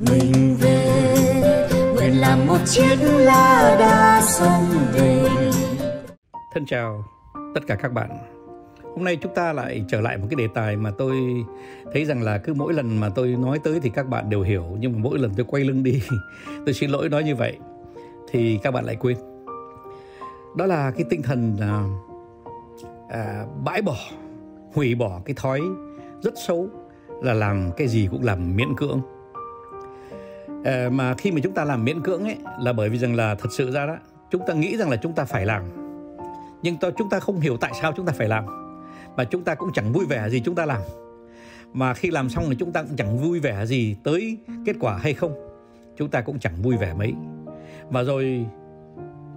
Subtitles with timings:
[0.00, 1.68] mình về.
[1.94, 5.28] Nguyện làm một chiếc lá đa sông về.
[6.54, 7.04] Thân chào
[7.54, 8.10] tất cả các bạn.
[8.82, 11.16] Hôm nay chúng ta lại trở lại một cái đề tài mà tôi
[11.92, 14.64] thấy rằng là cứ mỗi lần mà tôi nói tới thì các bạn đều hiểu
[14.78, 16.02] nhưng mà mỗi lần tôi quay lưng đi
[16.66, 17.58] tôi xin lỗi nói như vậy
[18.30, 19.16] thì các bạn lại quên.
[20.56, 21.84] Đó là cái tinh thần à,
[23.08, 23.96] à, bãi bỏ
[24.74, 25.60] hủy bỏ cái thói
[26.22, 26.68] rất xấu
[27.22, 29.00] là làm cái gì cũng làm miễn cưỡng
[30.90, 33.48] mà khi mà chúng ta làm miễn cưỡng ấy là bởi vì rằng là thật
[33.52, 33.96] sự ra đó
[34.30, 35.62] chúng ta nghĩ rằng là chúng ta phải làm
[36.62, 38.44] nhưng to chúng ta không hiểu tại sao chúng ta phải làm
[39.16, 40.80] và chúng ta cũng chẳng vui vẻ gì chúng ta làm
[41.72, 44.96] mà khi làm xong thì chúng ta cũng chẳng vui vẻ gì tới kết quả
[44.96, 45.34] hay không
[45.96, 47.14] chúng ta cũng chẳng vui vẻ mấy
[47.90, 48.46] và rồi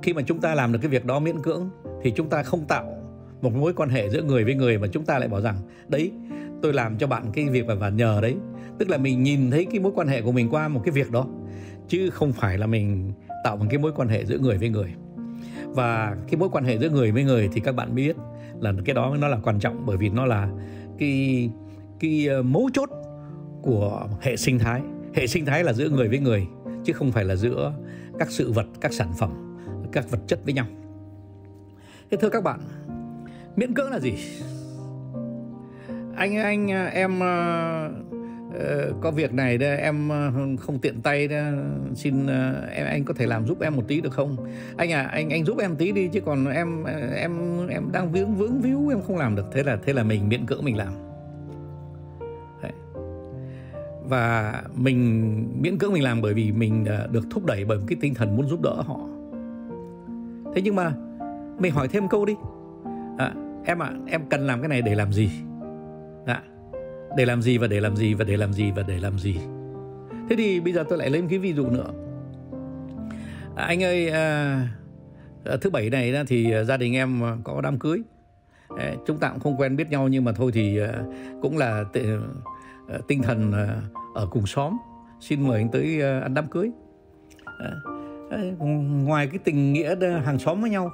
[0.01, 1.69] khi mà chúng ta làm được cái việc đó miễn cưỡng
[2.01, 2.85] thì chúng ta không tạo
[3.41, 5.55] một mối quan hệ giữa người với người mà chúng ta lại bảo rằng
[5.87, 6.11] đấy
[6.61, 8.35] tôi làm cho bạn cái việc và nhờ đấy
[8.79, 11.11] tức là mình nhìn thấy cái mối quan hệ của mình qua một cái việc
[11.11, 11.27] đó,
[11.87, 14.93] chứ không phải là mình tạo một cái mối quan hệ giữa người với người.
[15.65, 18.15] Và cái mối quan hệ giữa người với người thì các bạn biết
[18.59, 20.49] là cái đó nó là quan trọng, bởi vì nó là
[20.97, 21.49] cái
[21.99, 22.89] cái ờ, mấu chốt
[23.61, 24.81] của hệ sinh thái.
[25.13, 26.47] Hệ sinh thái là giữa người với người,
[26.83, 27.73] chứ không phải là giữa
[28.19, 29.57] các sự vật, các sản phẩm,
[29.91, 30.65] các vật chất với nhau.
[32.11, 32.59] Thế thưa các bạn,
[33.55, 34.13] miễn cưỡng là gì?
[36.15, 37.91] Anh anh, em ờ,
[38.53, 41.35] Ờ, có việc này đây em ờ, không tiện tay đó,
[41.95, 44.37] xin ờ, em anh có thể làm giúp em một tí được không?
[44.77, 46.83] Anh à anh anh giúp em tí đi chứ còn em
[47.15, 49.45] em em đang vướng vướng víu em không làm được.
[49.51, 50.93] Thế là thế là mình miễn cưỡng mình làm.
[52.61, 52.71] Đấy.
[54.03, 57.97] và mình miễn cưỡng mình làm bởi vì mình được thúc đẩy bởi một cái
[58.01, 58.99] tinh thần muốn giúp đỡ họ.
[60.55, 60.93] Thế nhưng mà
[61.59, 62.35] mình hỏi thêm câu đi.
[63.17, 63.33] À,
[63.65, 65.29] em ạ à, em cần làm cái này để làm gì?
[66.25, 66.43] À,
[67.17, 69.39] để làm gì và để làm gì và để làm gì và để làm gì.
[70.29, 71.87] Thế thì bây giờ tôi lại lấy một cái ví dụ nữa.
[73.55, 74.67] À, anh ơi à,
[75.45, 78.01] à thứ bảy này thì à, gia đình em à, có đám cưới.
[78.77, 80.93] À, chúng ta cũng không quen biết nhau nhưng mà thôi thì à,
[81.41, 82.21] cũng là t-
[83.07, 83.81] tinh thần à,
[84.15, 84.77] ở cùng xóm.
[85.19, 86.71] Xin mời anh tới à, ăn đám cưới.
[87.59, 87.71] À,
[89.05, 90.91] ngoài cái tình nghĩa hàng xóm với nhau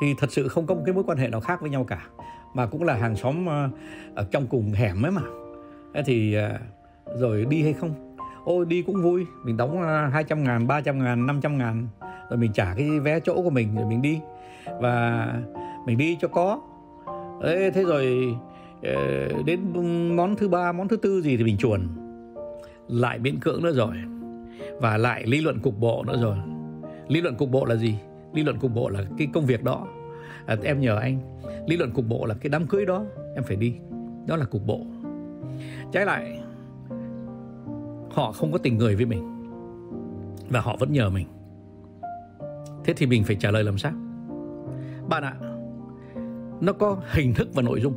[0.00, 2.06] thì thật sự không có một cái mối quan hệ nào khác với nhau cả
[2.54, 3.68] mà cũng là hàng xóm ờ,
[4.14, 5.22] ở trong cùng hẻm ấy mà.
[5.94, 6.58] Thế thì ờ,
[7.18, 8.16] rồi đi hay không?
[8.44, 9.26] Ôi đi cũng vui.
[9.44, 11.88] Mình đóng ờ, 200 ngàn 300 ngàn 500 ngàn.
[12.30, 14.20] Rồi mình trả cái vé chỗ của mình rồi mình đi.
[14.80, 15.28] Và
[15.86, 16.60] mình đi cho có.
[17.42, 18.34] Đấy, thế rồi
[19.46, 19.60] đến
[20.16, 21.88] món thứ ba món thứ tư gì thì mình chuồn.
[22.88, 23.96] Lại miễn cưỡng nữa rồi.
[24.80, 26.36] Và lại lý luận cục bộ nữa rồi.
[27.08, 27.98] Lý luận cục bộ là gì?
[28.32, 29.86] Lý luận cục bộ là cái công việc đó
[30.46, 31.40] à, em nhờ anh.
[31.66, 33.74] Lý luận cục bộ là cái đám cưới đó em phải đi.
[34.26, 34.80] Đó là cục bộ.
[35.92, 36.40] Trái lại
[38.10, 39.30] họ không có tình người với mình
[40.48, 41.26] và họ vẫn nhờ mình.
[42.84, 43.92] Thế thì mình phải trả lời làm sao?
[45.08, 45.34] Bạn ạ
[46.60, 47.94] nó có hình thức và nội dung.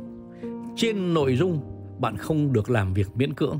[0.76, 1.60] Trên nội dung
[1.98, 3.58] bạn không được làm việc miễn cưỡng.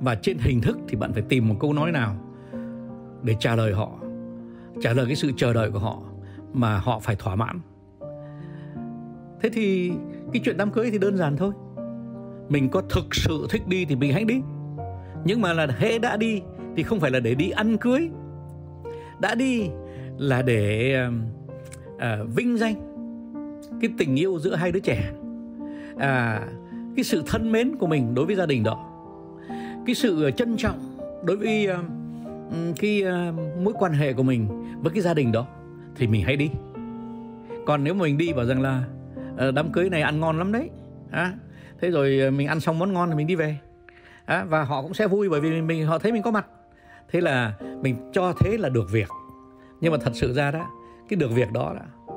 [0.00, 2.16] Và trên hình thức thì bạn phải tìm một câu nói nào
[3.22, 3.90] để trả lời họ
[4.80, 6.02] trả lời cái sự chờ đợi của họ
[6.52, 7.60] mà họ phải thỏa mãn.
[9.40, 9.92] Thế thì
[10.32, 11.52] cái chuyện đám cưới thì đơn giản thôi.
[12.48, 14.40] Mình có thực sự thích đi thì mình hãy đi.
[15.24, 16.42] Nhưng mà là hễ đã đi
[16.76, 18.10] thì không phải là để đi ăn cưới.
[19.20, 19.68] Đã đi
[20.18, 20.96] là để
[21.94, 22.00] uh,
[22.36, 22.74] vinh danh
[23.80, 25.10] cái tình yêu giữa hai đứa trẻ.
[25.98, 26.46] À,
[26.96, 28.84] cái sự thân mến của mình đối với gia đình đó.
[29.86, 30.78] Cái sự ờ, trân trọng
[31.24, 31.76] đối với uh,
[32.78, 34.48] cái uh, mối quan hệ của mình
[34.82, 35.46] với cái gia đình đó
[35.98, 36.50] thì mình hãy đi.
[37.66, 38.84] Còn nếu mà mình đi bảo rằng là
[39.36, 40.70] ờ, đám cưới này ăn ngon lắm đấy
[41.10, 41.32] à,
[41.80, 43.58] thế rồi ờ, mình ăn xong món ngon thì mình đi về
[44.24, 46.46] à, và họ cũng sẽ vui bởi vì mình họ thấy mình có mặt.
[47.10, 49.08] Thế là mình cho thế là được việc.
[49.80, 50.66] Nhưng mà thật sự ra đó
[51.08, 52.14] cái được việc đó là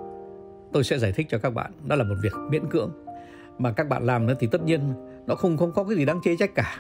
[0.74, 1.72] tôi sẽ giải thích cho các bạn.
[1.88, 2.92] Đó là một việc miễn cưỡng.
[3.58, 4.94] Mà các bạn làm nữa thì tất nhiên
[5.28, 6.78] nó không không có cái gì đáng chê trách cả.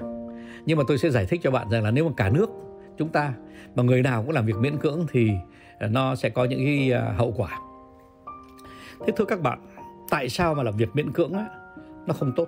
[0.65, 2.49] Nhưng mà tôi sẽ giải thích cho bạn rằng là nếu mà cả nước
[2.97, 3.33] chúng ta
[3.75, 5.31] mà người nào cũng làm việc miễn cưỡng thì
[5.87, 7.59] nó sẽ có những cái à, hậu quả.
[9.05, 9.59] Thế thưa các bạn,
[10.09, 11.45] tại sao mà làm việc miễn cưỡng á,
[12.07, 12.47] nó không tốt?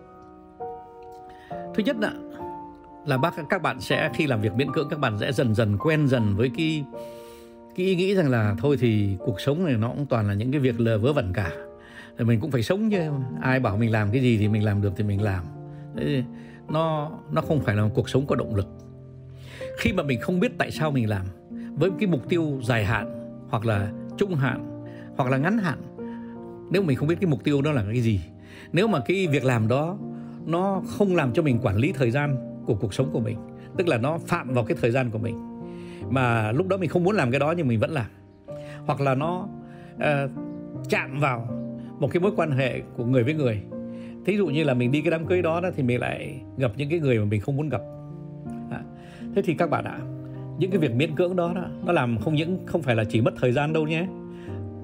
[1.50, 2.14] Thứ nhất là
[3.06, 5.78] là bác, các bạn sẽ khi làm việc miễn cưỡng, các bạn sẽ dần dần
[5.78, 6.84] quen dần với cái
[7.76, 10.52] cái ý nghĩ rằng là thôi thì cuộc sống này nó cũng toàn là những
[10.52, 11.52] cái việc lờ vớ vẩn cả.
[12.18, 13.10] Rồi mình cũng phải sống chứ,
[13.42, 15.44] ai bảo mình làm cái gì thì mình làm được thì mình làm.
[15.98, 16.24] Thế
[16.70, 18.68] nó nó không phải là một cuộc sống có động lực.
[19.78, 21.26] Khi mà mình không biết tại sao mình làm,
[21.76, 23.23] với cái mục tiêu dài hạn
[23.54, 24.86] hoặc là trung hạn
[25.18, 25.78] hoặc là ngắn hạn.
[26.72, 28.22] Nếu mình không biết cái mục tiêu đó là cái gì
[28.72, 29.98] nếu mà cái việc làm đó
[30.46, 32.36] nó không làm cho mình quản lý thời gian
[32.66, 33.38] của cuộc sống của mình
[33.78, 35.36] tức là nó phạm vào cái thời gian của mình
[36.10, 38.06] mà lúc đó mình không muốn làm cái đó nhưng mình vẫn làm
[38.86, 39.48] hoặc là nó
[39.96, 40.32] uh,
[40.90, 41.48] chạm vào
[42.00, 43.62] một cái mối quan hệ của người với người.
[44.26, 46.72] Thí dụ như là mình đi cái đám cưới đó, đó thì mình lại gặp
[46.78, 47.82] những cái người mà mình không muốn gặp.
[48.72, 48.82] À,
[49.36, 50.00] thế thì các bạn ạ
[50.60, 53.22] những cái việc miễn cưỡng đó, đó nó làm không những không phải là chỉ
[53.22, 54.08] mất thời gian đâu nhé.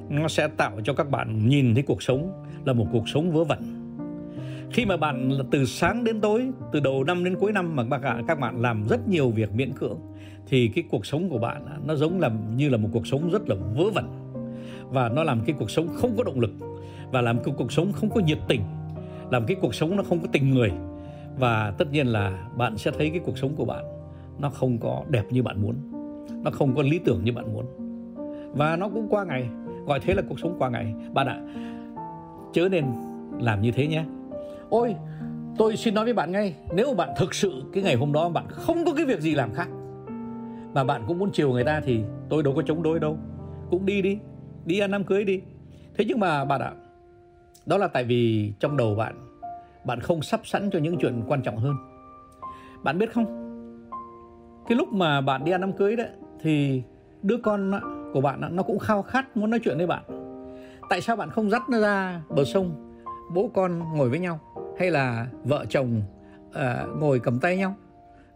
[0.10, 3.44] Nó sẽ tạo cho các bạn nhìn thấy cuộc sống là một cuộc sống vớ
[3.44, 3.60] vẩn.
[4.72, 8.40] Khi mà bạn từ sáng đến tối từ đầu năm đến cuối năm mà các
[8.40, 9.98] bạn làm rất nhiều việc miễn cưỡng
[10.48, 13.50] thì cái cuộc sống của bạn nó giống là như là một cuộc sống rất
[13.50, 14.06] là vớ vẩn.
[14.90, 16.52] Và nó làm cái cuộc sống không có động lực
[17.12, 18.62] và làm cái cuộc sống không có nhiệt tình
[19.32, 20.72] làm cái cuộc sống nó không có tình người.
[21.38, 23.99] Và tất nhiên là bạn sẽ thấy cái cuộc sống của bạn
[24.40, 25.76] nó không có đẹp như bạn muốn.
[26.44, 27.66] Nó không có lý tưởng như bạn muốn.
[28.54, 29.50] Và nó cũng qua ngày.
[29.86, 30.94] Gọi thế là cuộc sống qua ngày.
[31.14, 31.42] Bạn ạ,
[32.54, 32.86] chớ nên
[33.40, 34.06] làm như thế nhé.
[34.70, 34.96] Ôi,
[35.58, 38.46] tôi xin nói với bạn ngay, nếu bạn thực sự cái ngày hôm đó bạn
[38.50, 39.68] không có cái việc gì làm khác,
[40.74, 43.18] mà bạn cũng muốn chiều người ta thì tôi đâu có chống đối đâu.
[43.70, 44.18] Cũng đi đi
[44.66, 45.42] đi ăn đám cưới đi.
[45.98, 46.72] Thế nhưng mà bạn ạ,
[47.66, 49.16] đó là tại vì trong đầu bạn
[49.86, 51.76] bạn không sắp sẵn cho những chuyện quan trọng hơn.
[52.84, 53.49] Bạn biết không?
[54.70, 56.84] Cái lúc mà bạn đi ăn đám cưới đấy thì
[57.22, 57.72] đứa con
[58.14, 60.04] của bạn nó cũng khao khát muốn nói chuyện với bạn.
[60.90, 62.96] Tại sao bạn không dắt nó ra bờ sông
[63.34, 64.40] bố con ngồi với nhau?
[64.80, 66.02] Hay là vợ chồng
[66.50, 67.76] uh, ngồi cầm tay nhau?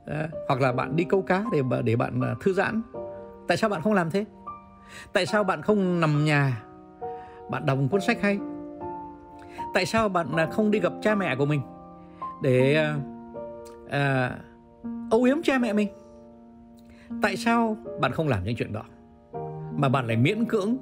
[0.03, 2.81] Uh, hoặc là bạn đi câu cá để để bạn ờ, thư giãn?
[3.47, 4.25] Tại sao bạn không làm thế?
[5.13, 6.63] Tại sao bạn không nằm nhà?
[7.49, 8.39] Bạn đọc một cuốn sách hay.
[9.73, 11.61] Tại sao bạn không đi gặp cha mẹ của mình
[12.41, 13.01] để uh,
[13.85, 16.02] uh, âu yếm cha mẹ mình?
[17.21, 18.83] Tại sao bạn không làm những chuyện đó?
[19.77, 20.77] Mà bạn lại miễn cưỡng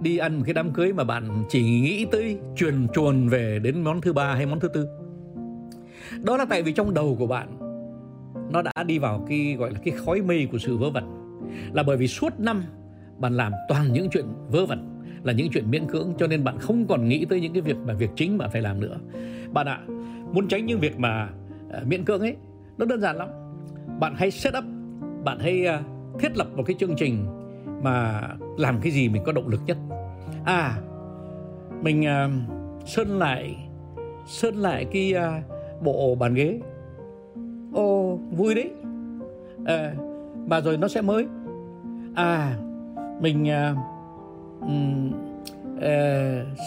[0.00, 3.82] đi ăn một cái đám cưới mà bạn chỉ nghĩ tới truyền chuồn về đến
[3.82, 4.88] món thứ ba hay món thứ tư?
[6.22, 7.48] Đó là tại vì trong đầu của bạn
[8.52, 11.04] nó đã đi vào cái gọi là cái khói mây của sự vớ vẩn.
[11.72, 12.62] Là bởi vì suốt năm
[13.18, 14.88] bạn làm toàn những chuyện vớ vẩn
[15.22, 17.76] là những chuyện miễn cưỡng cho nên bạn không còn nghĩ tới những cái việc
[17.86, 18.98] mà việc chính bạn phải làm nữa.
[19.52, 19.80] Bạn ạ
[20.32, 21.28] muốn tránh những việc mà
[21.80, 22.36] uh, miễn cưỡng ấy
[22.78, 23.28] nó đơn giản lắm.
[24.00, 24.64] Bạn hãy set up
[25.24, 25.80] bạn hãy à,
[26.18, 27.26] thiết lập một cái chương trình
[27.82, 28.22] mà
[28.58, 29.76] làm cái gì mình có động lực nhất.
[30.44, 30.78] À
[31.82, 33.56] mình uh, sơn lại
[34.26, 36.60] sơn lại cái uh, bộ bàn ghế.
[37.74, 38.70] Ô vui đấy.
[39.66, 39.94] À,
[40.46, 41.26] mà rồi nó sẽ mới.
[42.14, 42.56] À
[43.20, 43.78] mình uh,
[44.60, 45.12] um,
[45.76, 45.82] uh,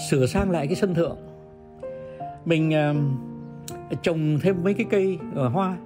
[0.10, 1.18] sửa sang lại cái sân thượng.
[2.46, 5.78] Mình uh, trồng thêm mấy cái cây ở hoa.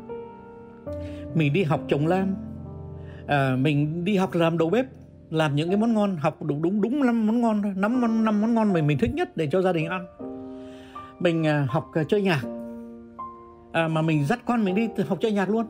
[1.34, 2.36] Mình đi học trồng lan
[3.30, 4.86] à, mình đi học làm đầu bếp
[5.30, 8.26] làm những cái món ngon học đúng đúng đúng năm món ngon thôi năm món
[8.26, 10.06] năm món ngon mình mình thích nhất để cho gia đình ăn.
[11.20, 12.42] Mình à, học à, chơi nhạc.
[13.72, 15.66] À, mà mình dắt con mình đi học chơi nhạc luôn.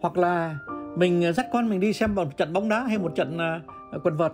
[0.00, 0.58] Hoặc là
[0.96, 3.60] mình à, dắt con mình đi xem một trận bóng đá hay một trận à,
[4.04, 4.32] quần vợt.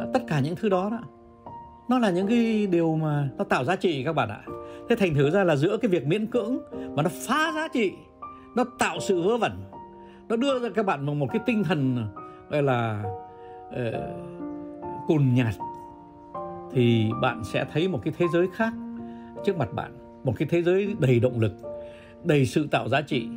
[0.00, 0.98] À, tất cả những thứ đó đó.
[1.88, 4.40] Nó là những cái điều mà nó tạo giá trị các bạn ạ.
[4.88, 6.58] Thế thành thử ra là giữa cái việc miễn cưỡng
[6.96, 7.92] mà nó phá giá trị
[8.56, 9.52] nó tạo sự vớ vẩn
[10.28, 12.06] nó đưa ra các bạn một, một cái tinh thần
[12.50, 13.04] gọi là
[13.68, 13.76] uh,
[15.06, 15.54] cùn nhạt.
[16.72, 18.72] Thì bạn sẽ thấy một cái thế giới khác
[19.44, 19.92] trước mặt bạn
[20.24, 21.52] một cái thế giới đầy động lực
[22.24, 23.28] đầy sự tạo giá trị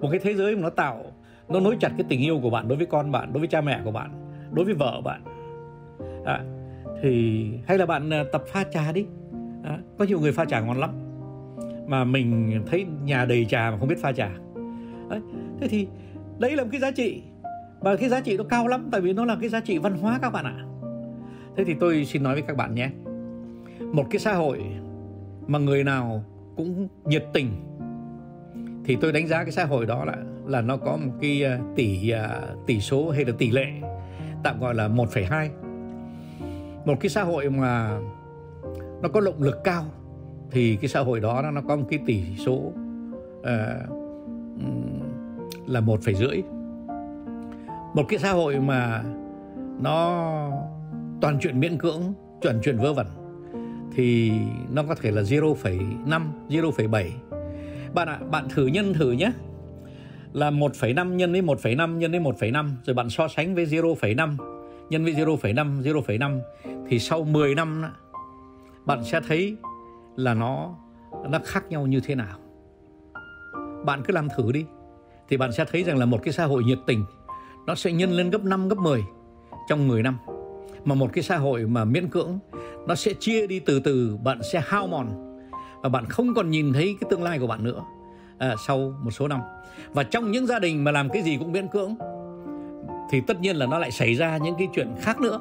[0.00, 1.04] một cái thế giới mà nó tạo
[1.48, 3.60] nó nối chặt cái tình yêu của bạn đối với con bạn đối với cha
[3.60, 4.10] mẹ của bạn
[4.52, 5.22] đối với vợ bạn.
[6.24, 6.40] À,
[7.02, 9.06] thì hay là bạn à, tập pha trà đi.
[9.64, 10.90] À, có nhiều người pha trà ngon lắm
[11.86, 14.30] mà mình thấy nhà đầy trà mà không biết pha trà.
[15.10, 15.20] À,
[15.60, 15.86] thế thì
[16.42, 17.22] đấy là một cái giá trị.
[17.80, 19.96] Và cái giá trị nó cao lắm tại vì nó là cái giá trị văn
[19.96, 20.56] hóa các bạn ạ.
[21.56, 22.90] Thế thì tôi xin nói với các bạn nhé.
[23.92, 24.62] Một cái xã hội
[25.46, 26.24] mà người nào
[26.56, 27.50] cũng nhiệt tình
[28.84, 31.58] thì tôi đánh giá cái xã hội đó là là nó có một cái à,
[31.76, 33.66] tỷ à, tỷ số hay là tỷ lệ
[34.42, 35.48] tạm gọi là 1,2
[36.84, 38.00] một cái xã hội mà
[39.02, 39.84] nó có động lực cao
[40.50, 42.72] thì cái xã hội đó nó có một cái tỷ số
[43.40, 44.01] uh,
[45.66, 46.42] là một phẩy rưỡi.
[47.94, 49.04] Một cái xã hội mà
[49.80, 50.26] nó
[51.20, 52.00] toàn chuyện miễn cưỡng
[52.42, 53.06] chuẩn chuyện vớ vẩn
[53.94, 54.32] thì
[54.70, 57.10] nó có thể là 0,5 0,7
[57.94, 59.32] bạn ạ à, bạn thử nhân thử nhé.
[60.32, 64.36] Là 1,5 nhân với 1,5 nhân với 1,5 rồi bạn so sánh với 0,5
[64.90, 66.40] nhân với 0,5 0,5
[66.88, 67.84] thì sau 10 năm
[68.86, 69.56] bạn sẽ thấy
[70.16, 70.74] là nó
[71.28, 72.38] nó khác nhau như thế nào.
[73.84, 74.64] Bạn cứ làm thử đi
[75.28, 77.04] thì bạn sẽ thấy rằng là một cái xã hội nhiệt tình
[77.66, 79.04] nó sẽ nhân lên gấp 5 gấp 10
[79.68, 80.18] trong 10 năm.
[80.84, 82.38] Mà một cái xã hội mà miễn cưỡng
[82.86, 85.38] nó sẽ chia đi từ từ, bạn sẽ hao mòn
[85.82, 87.82] và bạn không còn nhìn thấy cái tương lai của bạn nữa.
[88.38, 89.40] à, sau một số năm
[89.92, 91.94] và trong những gia đình mà làm cái gì cũng miễn cưỡng
[93.10, 95.40] thì tất nhiên là nó lại xảy ra những cái chuyện khác nữa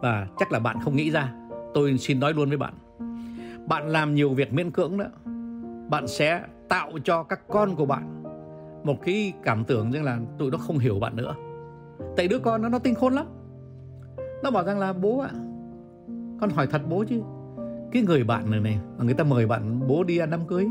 [0.00, 1.32] và chắc là bạn không nghĩ ra
[1.74, 2.74] tôi xin nói luôn với bạn
[3.68, 5.04] bạn làm nhiều việc miễn cưỡng đó
[5.88, 8.19] bạn sẽ tạo cho các con của bạn
[8.84, 11.34] một cái cảm tưởng rằng là tụi nó không hiểu bạn nữa.
[12.16, 13.26] Tại đứa con nó nó tinh khôn lắm.
[14.42, 15.30] Nó bảo rằng là, bố ạ,
[16.40, 17.20] con hỏi thật bố chứ.
[17.92, 20.66] Cái người bạn này này, mà người ta mời bạn, bố đi ăn đám cưới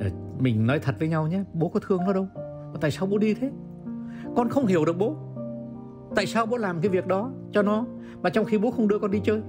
[0.00, 0.06] ờ,
[0.38, 2.26] mình nói thật với nhau nhé, bố có thương nó đâu.
[2.72, 3.50] Mà tại sao bố đi thế?
[4.36, 5.16] Con không hiểu được bố.
[6.14, 7.86] Tại sao bố làm cái việc đó cho nó,
[8.22, 9.42] mà trong khi bố không đưa con đi chơi?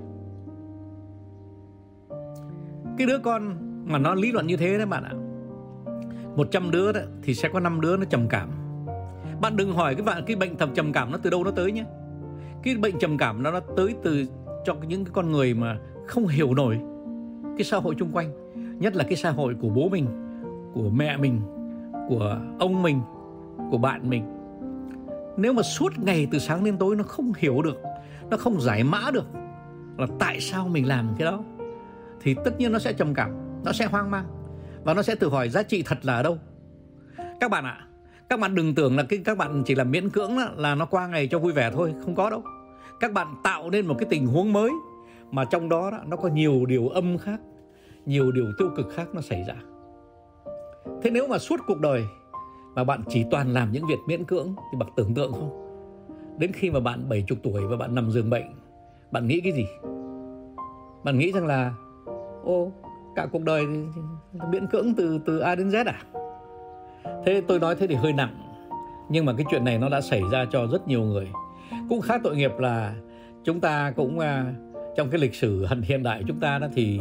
[2.98, 5.12] Cái đứa con mà nó lý luận như thế đấy bạn ạ.
[6.36, 8.50] 100 đứa đó, thì sẽ có 5 đứa nó trầm cảm.
[9.42, 11.72] Bạn đừng hỏi cái bạn cái bệnh thầm trầm cảm nó từ đâu nó tới
[11.72, 11.84] nhé.
[12.64, 14.26] Cái bệnh trầm cảm nó nó tới từ
[14.66, 15.78] cho những cái con người mà
[16.08, 16.80] không hiểu nổi
[17.58, 18.32] cái xã hội chung quanh.
[18.80, 20.08] Nhất là cái xã hội của bố mình
[20.74, 21.42] của mẹ mình
[22.10, 23.02] của ông mình
[23.72, 24.24] của bạn mình.
[25.38, 27.82] Nếu mà suốt ngày từ sáng đến tối nó không hiểu được
[28.30, 29.26] nó không giải mã được
[29.98, 31.40] là tại sao mình làm cái đó
[32.22, 33.32] thì tất nhiên nó sẽ trầm cảm
[33.66, 34.26] nó sẽ hoang mang
[34.86, 36.38] và nó sẽ tự hỏi giá trị thật là ở đâu.
[37.40, 37.88] Các bạn ạ
[38.30, 41.08] các bạn đừng tưởng là cái các bạn chỉ là miễn cưỡng là, nó qua
[41.08, 42.44] ngày cho vui vẻ thôi không có đâu.
[43.00, 44.72] Các bạn tạo nên một cái tình huống mới
[45.32, 47.40] mà trong đó, đó nó có nhiều điều âm khác
[48.06, 49.56] nhiều điều tiêu cực khác nó xảy ra.
[51.02, 52.06] Thế nếu mà suốt cuộc đời
[52.76, 55.62] mà bạn chỉ toàn làm những việc miễn cưỡng thì bạn tưởng tượng không?
[56.38, 58.46] Đến khi mà bạn 70 tuổi và bạn nằm giường bệnh
[59.12, 59.66] bạn nghĩ cái gì?
[61.04, 61.74] Bạn nghĩ rằng là
[62.44, 62.72] ô
[63.16, 63.66] cả cuộc đời
[64.52, 66.02] miễn cưỡng từ từ A đến Z à?
[67.26, 68.36] Thế tôi nói thế thì hơi nặng.
[69.10, 71.28] Nhưng mà cái chuyện này nó đã xảy ra cho rất nhiều người.
[71.90, 72.96] Cũng khá tội nghiệp là
[73.44, 74.54] chúng ta cũng à,
[74.96, 77.00] trong cái lịch sử hiện đại chúng ta đó thì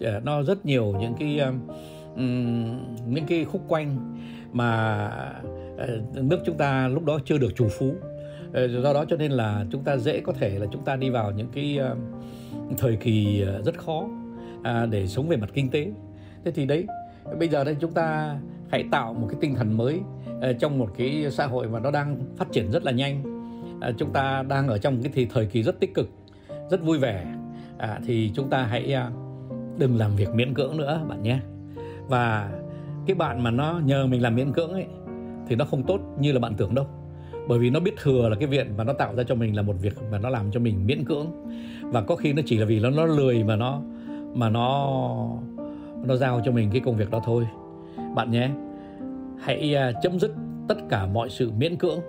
[0.00, 1.52] à, nó rất nhiều những cái à,
[3.06, 4.18] những cái khúc quanh
[4.52, 5.10] mà
[6.14, 7.94] nước chúng ta lúc đó chưa được chủ phú.
[8.52, 11.10] Ờ, do đó cho nên là chúng ta dễ có thể là chúng ta đi
[11.10, 11.78] vào những cái
[12.78, 14.08] thời kỳ rất khó
[14.90, 15.86] để sống về mặt kinh tế
[16.44, 16.86] thế thì đấy
[17.38, 18.36] bây giờ đây chúng ta
[18.70, 20.00] hãy tạo một cái tinh thần mới
[20.40, 23.22] ờ, trong một cái xã hội mà nó đang phát triển rất là nhanh.
[23.80, 26.08] Ờ, chúng ta đang ở trong cái thì thời kỳ rất tích cực
[26.70, 27.26] rất vui vẻ.
[27.78, 29.10] À, thì chúng ta hãy à,
[29.78, 31.38] đừng làm việc miễn cưỡng nữa bạn nhé.
[32.08, 32.52] Và
[33.06, 34.86] cái bạn mà nó nhờ mình làm miễn cưỡng ấy
[35.48, 36.86] thì nó không tốt như là bạn tưởng đâu.
[37.48, 39.62] Bởi vì nó biết thừa là cái việc mà nó tạo ra cho mình là
[39.62, 41.26] một việc mà nó làm cho mình miễn cưỡng.
[41.82, 43.82] Và có khi nó chỉ là vì nó nó lười mà nó
[44.34, 44.98] mà nó
[46.04, 47.46] nó giao cho mình cái công việc đó thôi.
[48.14, 48.50] Bạn nhé
[49.40, 50.32] hãy à, chấm dứt
[50.68, 52.00] tất cả mọi sự miễn cưỡng.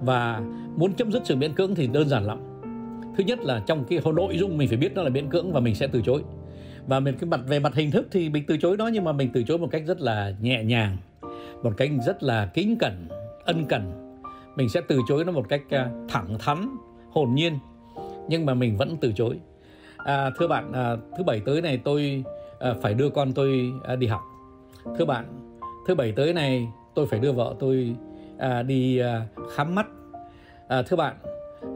[0.00, 0.42] Và
[0.76, 2.38] muốn chấm dứt sự miễn cưỡng thì đơn giản lắm.
[3.16, 5.60] Thứ nhất là trong cái nội dung mình phải biết nó là miễn cưỡng và
[5.60, 6.22] mình sẽ từ chối.
[6.86, 9.12] Và mình cái mặt về mặt hình thức thì mình từ chối nó nhưng mà
[9.12, 10.96] mình từ chối một cách rất là nhẹ nhàng
[11.62, 13.08] một cách rất là kính cẩn
[13.44, 13.92] ân cần.
[14.56, 16.76] Mình sẽ từ chối nó một cách à, thẳng thắn
[17.10, 17.58] hồn nhiên
[18.28, 19.36] nhưng mà mình vẫn từ chối.
[19.96, 22.24] À, thưa bạn à, thứ bảy tới này tôi
[22.62, 24.22] à, phải đưa con tôi à, đi học.
[24.98, 25.24] Thưa bạn
[25.86, 27.94] thứ bảy tới này tôi phải đưa vợ tôi
[28.38, 29.86] à, đi à, khám mắt.
[30.68, 31.16] À, thưa bạn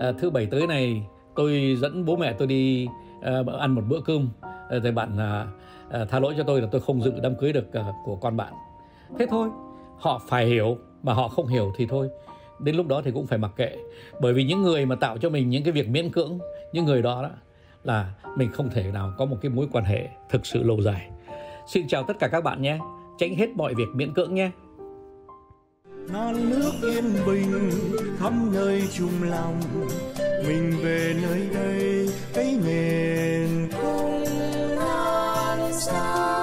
[0.00, 1.02] à, thứ bảy tới này
[1.34, 2.86] tôi dẫn bố mẹ tôi đi
[3.22, 4.28] à, ăn một bữa cơm.
[4.40, 5.46] À, thì bạn à,
[5.90, 8.36] à, tha lỗi cho tôi là tôi không dự đám cưới được à, của con
[8.36, 8.52] bạn.
[9.18, 9.48] Thế thôi
[9.98, 12.08] họ phải hiểu mà họ không hiểu thì thôi.
[12.58, 13.76] Đến lúc đó thì cũng phải mặc kệ.
[14.20, 16.38] Bởi vì những người mà tạo cho mình những cái việc miễn cưỡng
[16.72, 17.30] những người đó, đó
[17.86, 21.10] là mình không thể nào có một cái mối quan hệ thực sự lâu dài.
[21.66, 22.78] Xin chào tất cả các bạn nhé.
[23.18, 24.50] Tránh hết mọi việc miễn cưỡng nhé.
[26.12, 27.70] Non nước yên bình
[28.18, 29.60] khắp nơi chung lòng.
[30.48, 34.24] Mình về nơi đây, cái miền không
[34.76, 36.35] non xa.